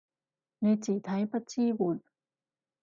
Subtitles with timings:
[0.57, 2.01] 你字體不支援